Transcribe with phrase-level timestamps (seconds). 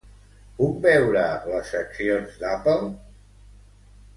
[0.61, 2.91] Puc veure les accions d'Apple?